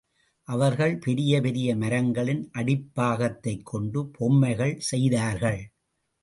அவர்கள் 0.47 0.97
பெரிய 0.97 1.41
பெரிய 1.41 1.75
மரங்களின் 1.75 2.49
அடிப்பாகத்தைக் 2.53 3.63
கொண்டு 3.63 4.07
பொம்மைகள் 4.07 4.79
செய்தார்கள். 4.79 5.61